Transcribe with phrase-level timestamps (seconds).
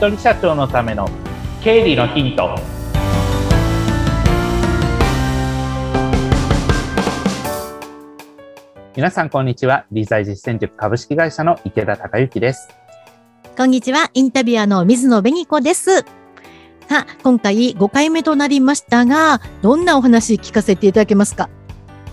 [0.00, 1.06] 一人社長のための
[1.62, 2.58] 経理のヒント。
[8.96, 9.84] 皆さんこんにちは。
[9.92, 12.70] 理財実践塾株式会社の池田孝之です。
[13.58, 14.10] こんにちは。
[14.14, 15.98] インタビュアーの水野紅子です。
[16.00, 16.06] さ
[16.90, 21.50] あ今回5回目となりましたがどんなお話聞かせていただけますか？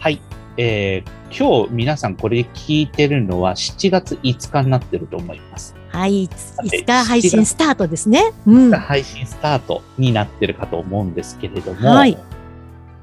[0.01, 0.21] はい、
[0.57, 5.75] えー今日皆さんこれ聞いてるのは7月5日になってると思います。
[5.89, 8.33] はい、さて5日配信スタートですね。
[8.45, 8.71] うん。
[8.71, 12.17] 配信スタートになってるかと思うんですけれども、はい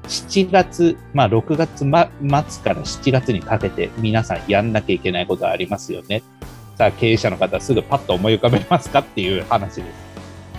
[0.07, 2.09] 7月、まあ6月、ま、
[2.47, 6.21] 末から7月にかけて皆さんやんなきゃいけないことはありますよね。
[6.77, 9.85] さあ経営者の方すぐパッと思い浮かべますかっていう話です。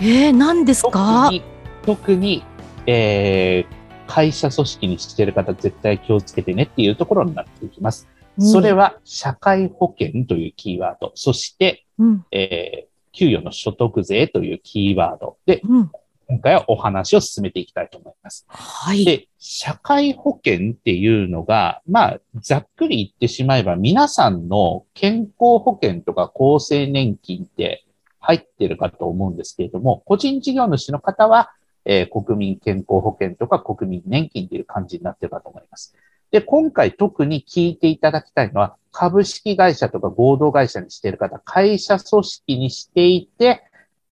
[0.01, 1.43] えー、何です特かに、
[1.85, 2.43] 特に、
[2.85, 3.76] えー
[4.07, 8.07] 会社組織にしてる方絶対気をつけてねっていうところになっていきます。
[8.39, 15.91] それは、は社会保険というキーワード、そして、うん、えー給与の所得税というキーワードで、うん。
[16.27, 18.45] 今回はお話を進めていきたいと思います。
[18.47, 19.05] はい。
[19.05, 27.85] で、社会保険っていうのが、まあ、ざっくり言ってしまえば、皆さんの健康保険とか厚生年金って
[28.19, 31.51] 入ってるかと思うんですけれども、個人事業主の方は、
[31.89, 35.95] えー国民健康保険とか国民年金っていう感じになってるかと思います。
[36.31, 43.63] で、今回特に聞いていただきたいのは、株式会社とか合同会社にしている方、会社組織にしていて、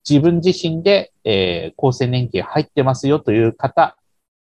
[0.09, 3.95] 自分自身で、えー厚生年金入ってますよという方、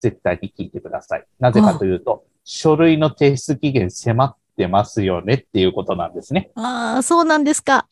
[0.00, 1.24] 絶対に聞いてください。
[1.40, 6.50] なぜかというと、書類の提出期限迫ってますよねっていうことなんですね。
[6.56, 7.88] ああ、そうなんですか。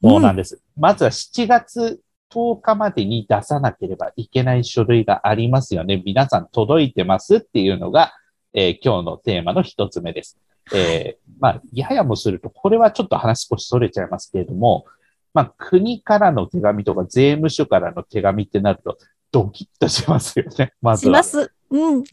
[0.00, 0.62] そうなんです。
[0.76, 2.00] まずは7月
[2.32, 6.02] 10日までに出さなければいけない書類がありますよね。
[6.04, 8.12] 皆さん届いてますっていうのが、
[8.54, 10.38] えー今日のテーマの一つ目です。
[10.74, 14.86] えーまあ、ややもすると、これはちょっと話少し逸れちゃいますけれども、
[15.32, 18.96] まあ、国からの手紙とか税務署からの手紙ってなると、
[19.30, 20.72] ドキッとしますよね。
[20.80, 21.22] まずは。
[21.22, 21.52] します。
[21.70, 22.04] うん。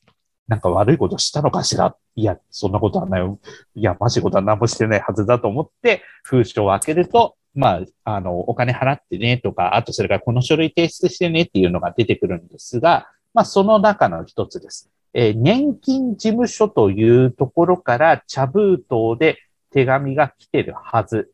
[0.48, 1.96] なんか悪いことしたのかしら？
[2.16, 3.40] いや、そんなことはないよ。
[3.76, 14.90] いや、ましいことは何もしてないはずだと思って、封書を開けると、まあ、あの、お金払ってねとか、あとそれからこの書類提出してねっていうのが出てくるんですが、まあ、その中の一つです。
[15.14, 19.38] えー年金事務所というところから茶封筒で
[19.72, 21.31] 手紙が来てるはず、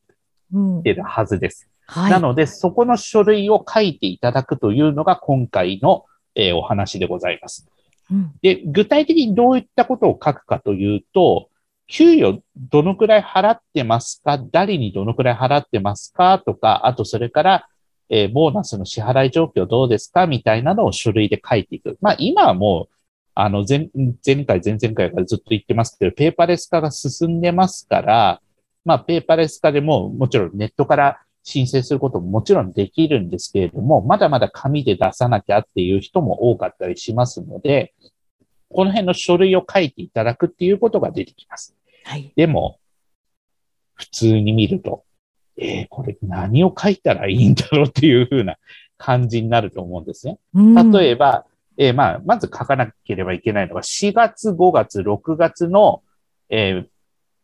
[0.54, 0.84] うん来。
[0.84, 1.70] てるはずです。
[1.86, 2.12] はい。
[2.12, 7.68] なので、そこの書類を書いていただくというのが今回の、えーお話でございます。
[8.12, 11.50] うんで、具体的にどういったことを書くかというと、
[11.92, 14.38] 給与どのくらい払ってますか？
[14.52, 16.38] 誰にどのくらい払ってますか？
[16.46, 17.68] とか、あとそれから、
[18.10, 20.28] えーボーナスの支払い状況どうですか？
[20.28, 21.98] みたいなのを書類で書いていく。
[22.00, 22.96] まあ今はもう、
[23.34, 23.90] あの前、
[24.26, 28.42] 前回、前々回からずっと言ってますけど、ペーパーレス化が進んでますから、
[28.86, 37.96] まあペーパーレス化でももちろんネットから申請することももちろんできるんですけれども、まだまだ紙で出さなきゃっていう人も多かったりしますので、
[38.72, 41.76] この辺の書類を書いていただくっていうことが出てきます。
[42.10, 42.34] はい。
[42.36, 42.80] でも、
[43.94, 45.04] 普通に見ると、
[45.58, 48.56] えー、これ何を書いたらいいんだろうっていうふうな
[48.98, 50.40] 感じになると思うんですね。
[50.56, 51.46] うん例えば、
[51.78, 56.02] えーまあ、まず書かなければいけないのが、4月、5月、6月の、
[56.50, 56.90] えー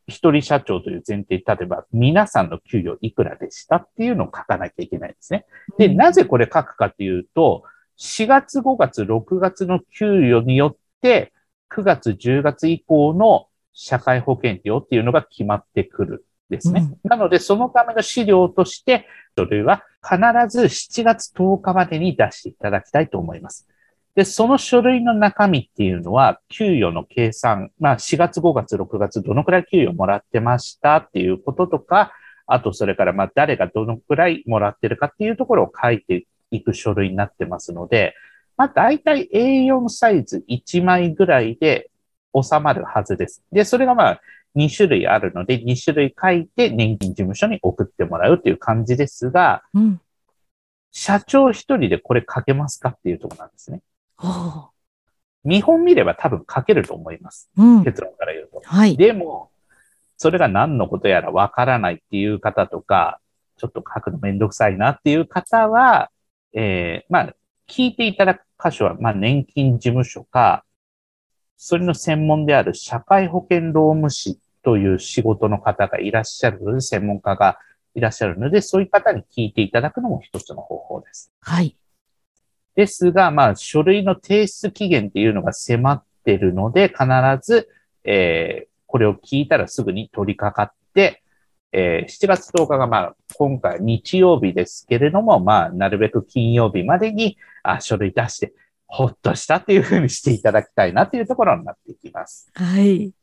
[0.08, 5.48] 一人社長という前提、例えば、皆さんの給与いくらでしたっていうのを書かなきゃいけないんですね。
[5.80, 7.64] で、なぜこれ書くかっていうと、
[7.98, 11.34] 4月、5月、6月の給与によって、
[11.72, 16.90] 9月、10月以降の社会保険料っていうのが決まってくるんですね。
[17.04, 19.06] なので、そのための資料として、
[19.38, 20.18] 書類は必
[20.50, 23.68] ず7月10日までに出していただきたいと思います。
[24.16, 32.14] で、その書類の中身っていうのは、給与の計算、まあ4月、5月、6月、どのくらい給与もらってましたっていうこととか、
[32.48, 38.14] あとそれからまあ誰がどのくらいもらってるかっていうところを書いていく書類になってますので、
[38.56, 41.90] まあ大体 A4 サイズ1枚ぐらいで
[42.42, 43.44] 収まるはずです。
[43.52, 44.22] で、それがまあ
[44.56, 50.02] 2種類あるので、2種類書いて年金事務所に送ってもらうっていう感じですが、うん。
[50.92, 53.82] 社長一人でこれ書けますかっていうところなんですね。
[54.24, 54.70] お
[55.44, 57.50] 見本見れば多分書けると思います。
[57.58, 57.84] ーうん。
[57.84, 58.62] 結論から言うと。
[58.64, 58.98] はい。
[58.98, 59.52] でも、
[60.18, 63.20] それが何のことやらわからないっていう方とか、
[63.58, 66.12] ちょっと書くのめんどくさいなっていう方は、
[66.54, 67.36] えー、まあ、
[67.68, 70.65] 聞いていただく箇所は、まあ、年金事務所か、
[71.58, 77.60] それの専門である社会保険労務士という仕事の方がいらっしゃるので、専門家が
[77.94, 81.32] いらっしゃるので、そういう方に聞いていただくのも一つの方法です。
[81.42, 81.78] はい。
[82.76, 87.06] ですが、まあ、書類の提出期限っていうのが迫ってるので、必
[87.42, 87.70] ず、
[88.04, 91.22] えーこれを聞いたらすぐに取り掛かって、
[91.74, 98.54] えー7月10日がまあ、今回日曜日ですけれども、まあ、なるべく金曜日までに、あ、書類出して、
[98.88, 102.50] ほっとしたっていうふうにしていただきたいなっていうところになっていきます。
[102.54, 103.14] はい。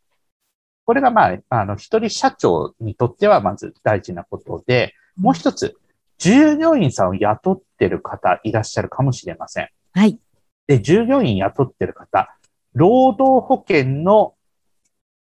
[0.84, 5.76] これがまあ、あの、一人社長にとってはまず大事なことで、もう一つ、
[6.18, 9.68] 従業員さんを雇ってる方いらっしゃるかもしれません。
[9.92, 10.18] はい。
[10.66, 12.36] で、従業員雇ってる方、
[12.74, 14.34] 労働保険の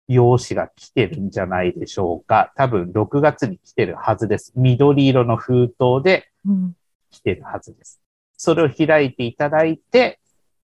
[0.08, 2.52] 用紙が来てるんじゃないでしょうか。
[2.56, 4.52] 多分6月に来てるはずです。
[4.56, 6.76] 緑色の封筒でうん。
[7.10, 8.00] 来てるはずです。
[8.36, 10.20] それを開いていただいて、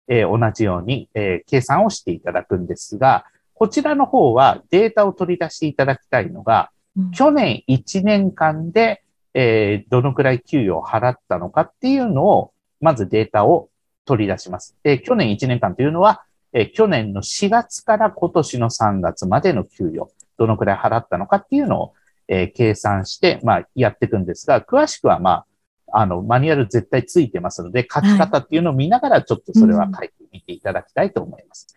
[0.07, 9.03] えー同じように、えー計算をしていただくんですが、こちらの方はデータを取り出していただきたいのが、うん去年1年間で、
[9.33, 13.69] えーどのくらい給与を払ったのかっていうのを、まずデータを
[14.05, 14.75] 取り出します。
[14.83, 21.93] で、去年1年間というのは、えー去年の4月から今年の3月までの給与、どのくらい払ったのかっていうのを、
[22.27, 25.45] えー計算して、まあ、やっていくんですが、詳しくは、まあ、
[25.93, 31.75] あの、マニュアル絶対ついてますので、書き方っていうのを見ながら、ちょっとそれは書いてみていただきたいと思います。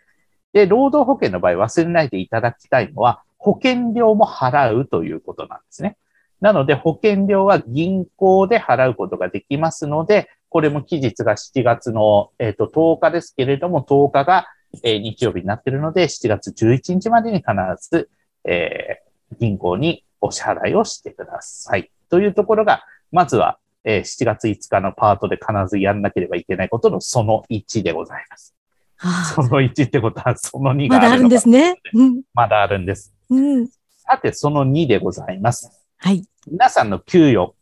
[0.52, 5.96] で、労働保険の場合忘れないでいただきたいのは、保険料も払うということなんですね。
[6.40, 14.46] なので、保険料は銀行で払うことができますので、これも期日が7月の、えっと10日ですけれども、10日が、
[14.82, 17.50] えー日曜日になっているので、7月11日までに必
[17.90, 18.08] ず、
[18.44, 19.04] えー
[19.40, 21.90] 銀行にお支払いをしてください。
[22.08, 28.54] というところが、まずは、えー7月5日のパートで必ずやんなければいけないことのその1でございます。
[28.98, 31.80] あその1ってことはその2あまだあるんがあるのかですね。
[31.92, 32.22] うん。
[32.32, 33.14] まだあるんです。
[33.30, 33.68] うん。
[33.98, 35.70] さて、その2でございます。
[35.98, 36.24] はい。
[36.50, 37.54] 皆さんの給与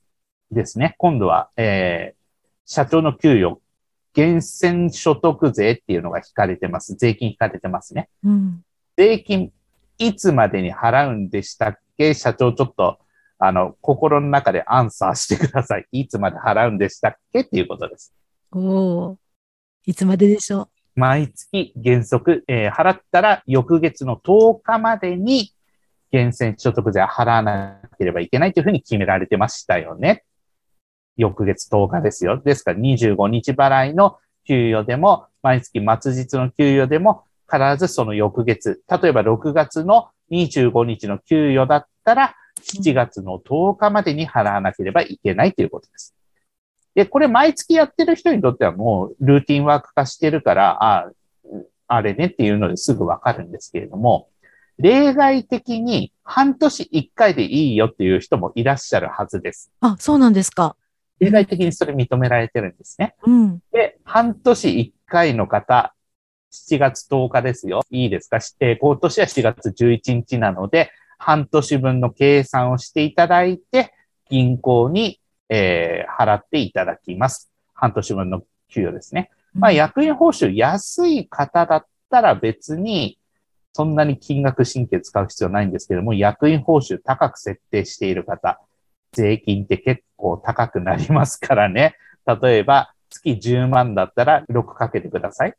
[0.50, 0.94] ですね。
[0.98, 2.22] 今度は、えー
[2.64, 3.60] 社長の給与、
[4.16, 6.94] 源泉所得税っていうのが引かれてます。
[6.94, 8.08] 税金引かれてますね。
[8.24, 8.64] うん。
[8.96, 9.50] 税金、
[9.98, 12.14] いつまでに払うんでしたっけ？
[12.14, 12.98] 社長、ちょっと、
[13.44, 15.86] あの、心の中でアンサーしてください。
[15.92, 18.14] いつまで払うんでしたっけっていうことです。
[18.52, 19.18] おお。
[19.84, 25.52] いつまででしょ毎月原則、えー払ったら翌月の10日までに
[26.12, 30.22] 源泉所得税は払わなければいけないというふうに決められてましたよね。
[31.16, 32.40] 翌月10日ですよ。
[32.40, 46.14] ですから25日払いの給与でも、毎月末日の給与でも、必ずその翌月、例えば6月の25日の給与だったら、7月の10日までに払わなければいけないということです。
[46.94, 51.10] で、これ毎月やってる人にとってはもうルーティンワーク化してるから、あ
[51.88, 54.28] あれねっていうのですぐわかるんですけれども、
[54.78, 59.70] 例外的に半年1回でいいよっていう人もいらっしゃるはずです。
[59.82, 59.86] う。
[59.86, 60.76] あ、そうなんですか。
[61.18, 63.14] 例外的にそれ認められてるんですね。
[63.24, 63.60] うん。
[63.72, 65.94] で、半年1回の方、
[66.52, 67.82] 7月10日ですよ。
[67.90, 68.38] いいですか？
[68.60, 70.90] 今年は7月11日なので、
[71.22, 73.94] 半年分の計算をしていただいて、
[74.28, 77.52] 銀行に、えー払っていただきます。
[77.74, 79.30] 半年分の給与ですね。
[79.54, 83.18] まあ、役員報酬安い方だったら別に、
[83.72, 88.60] そんなに金額神経使う必要ないんですけども、役員報酬高く設定している方、
[89.12, 91.96] 税金って結構高くなりますからね。
[92.42, 95.54] 例えば、月10万だったら6かけてください。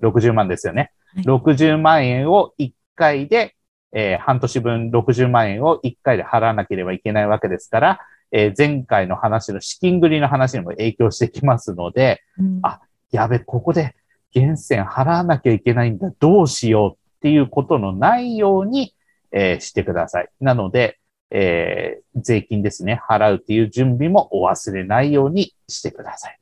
[0.00, 0.92] 60万ですよね。
[1.14, 3.55] はい60万円を1回で、
[3.92, 8.00] えー半年分60万円を1回で払わなければいけないわけですから、
[8.32, 12.80] えー前回の話の資金繰りの話にも影響してきますので、うんあ
[13.12, 13.94] やべ、ここで
[14.34, 18.94] 源泉払わなきゃいけないんだ、どうしようっていうことのないように、
[19.32, 20.28] えーしてください。
[20.40, 20.98] なので、
[21.30, 26.38] えー税金ですね、払うっていう準備もお忘れないようにしてください。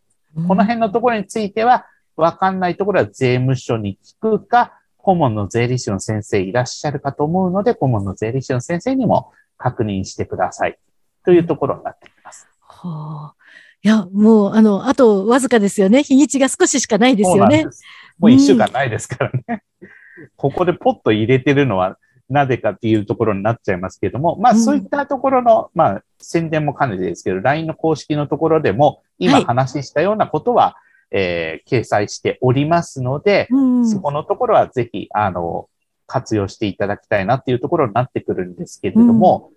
[0.49, 1.87] この辺のところについては、
[2.17, 10.79] わかんないところは税務署に聞くか、顧問の税理士の先生いらっしゃるかと思うので、顧問の税理士の先生にも確認してください。
[11.25, 12.49] というところになってきます。
[12.61, 13.45] はあ。
[13.83, 16.03] いや、もう、あの、あとわずかですよね。
[16.03, 17.67] 日にちが少ししかないですよね。
[18.19, 19.63] もう一週間ないですからね。
[20.37, 21.99] ここでポッと入れてるのは、
[22.31, 30.77] なぜかっていうところになっちゃいますけども、まあうんそういったところの、まあ宣伝も兼ねてですけど、LINE の公式のところでも、今はい話したようなことは、
[31.16, 33.88] えー掲載しておりますので、うん。
[33.88, 35.68] そこのところはぜひ、あの、
[36.06, 39.52] 活用していただきたいなっていうところになってくるんですけれども、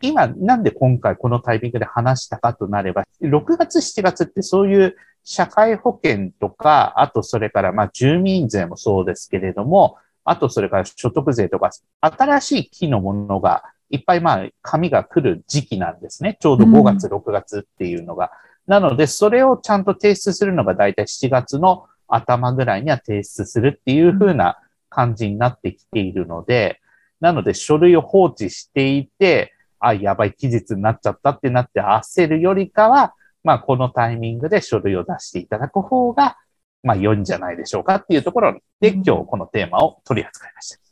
[0.00, 16.36] 今、なんで今回このタイミングで話したかとなれば、6月、7月ってそういう社会保険とか、あとそれからまあ住民税もそうですけれども、あとそれから所得税とか、新しい木のものがいっぱいまあ紙が来る時期なんですね。
[16.40, 18.32] ちょうど5月、6月っていうのが。
[18.66, 24.58] なので、それをちゃんと提出するのがだいたい7月の頭ぐらいには提出するっていう風な
[24.88, 26.80] 感じになってきているので、
[27.20, 36.36] なので書類を放置していて、あ、やばい期日になっちゃったってなって焦るよりかは、まあ、このタイミングで書類を出していただく方が、
[36.82, 40.85] まあ、良いんじゃないでしょうかっていうところで、今日このテーマを取り扱いました。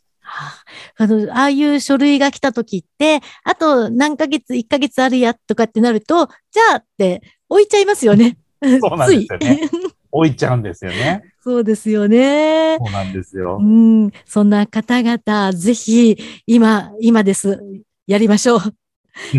[0.97, 8.39] あの、ああいう書類が来た時って、あと何ヶ月、1ヶ月あるやとかってなると、じゃあって置いちゃいますよね。
[8.81, 9.61] そうなんですよね。
[10.11, 11.25] 置いちゃうんですよね。
[11.43, 12.77] そうですよね。
[12.79, 13.59] そうなんですよ。
[13.61, 14.13] うん。
[14.25, 16.17] そんな方々、ぜひ、
[16.47, 17.61] 今、今です。
[18.07, 18.61] やりましょう。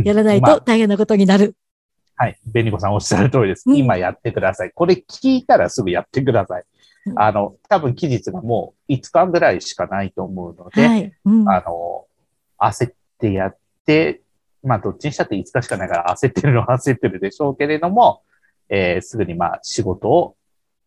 [0.04, 1.56] やらないと大変なことになる。
[2.18, 2.38] はい。
[2.46, 3.64] ベニコさんおっしゃる通りです。
[3.68, 4.72] 今やってください。
[4.74, 6.64] これ聞いたらすぐやってください。
[7.16, 11.14] あの、多分期日がもう5日ぐらいしかないと思うので、はい。
[11.26, 12.06] うん、あの、
[12.58, 14.22] 焦ってやって、
[14.64, 18.24] まあ、どっちにしたって5日しかないから焦ってるのは焦ってるでしょうけれども、
[18.70, 20.36] えー、すぐにまあ仕事を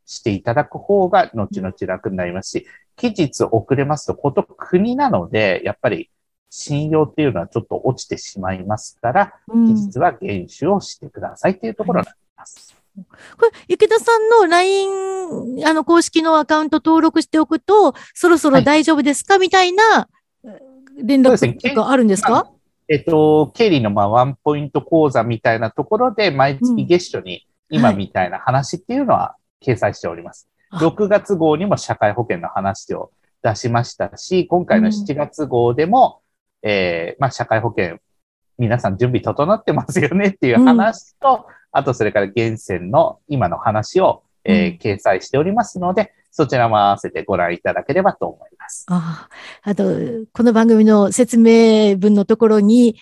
[0.04, 6.10] していただく方が後々楽になりますし、期日遅れますと、こと国なので、やっぱり
[6.50, 12.77] 信用っていうのはちょっと落ちてしまいますから、期日は厳守をしてくださいっていうところになります。
[13.36, 20.08] これ、池田さんの LINE、あの、公式のアカウント登録しておくと、そろそろ大丈夫ですか、はい、みたいな
[21.02, 22.50] 連絡とかあるんですか、まあ、
[22.88, 30.48] えっと、経理のまあワンポイント講座みたいなところで、毎月月初に今みたいな話っていうのは掲載しております。
[30.70, 33.10] はい、6月号にも社会保険の話を
[33.42, 36.22] 出しましたし、今回の7月号でも、
[36.62, 37.98] うん、えー、まあ、社会保険、
[38.58, 48.86] 皆さん準備整ってますよねっていう話と、うんあと、それから源泉の今の話を、えー、掲載しておりますので、そちらも合わせてご覧いただければと思います。
[48.88, 49.28] あ
[49.62, 49.84] あと、
[50.32, 52.96] この番組の説明文のところに、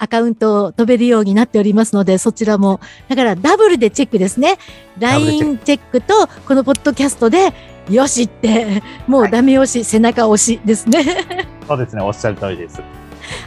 [0.00, 4.58] アカウントを飛べるようになっておりますので、そちらも、だからダブルでチェックですね。
[4.98, 7.52] LINE チェックと、このポッドキャストで、
[7.90, 11.04] よしって、もうダメ押し、はい、背中押しですね。
[11.66, 12.80] そうですね、おっしゃる通りです。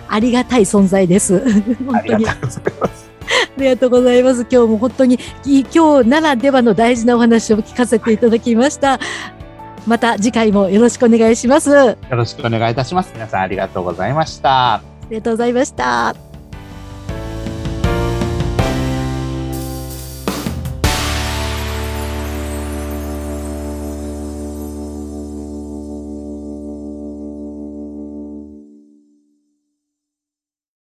[0.07, 1.39] ありがたい存在です。
[1.85, 2.15] 本当に。
[2.15, 3.11] ありがとうございます。
[3.31, 4.41] ありがとうございます。
[4.41, 8.99] 今日も本当に今日ならではの大事なお話を聞かせていただきました。
[9.87, 11.69] また次回もよろしくお願いします。
[11.69, 13.11] よろしくお願いいたします。
[13.13, 14.75] 皆さんありがとうございました。
[14.75, 16.30] ありがとうございました。